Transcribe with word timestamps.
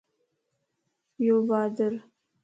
يو 1.25 1.35
بھادرَ 1.49 1.91